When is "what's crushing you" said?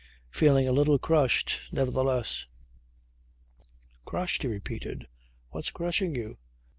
5.51-6.39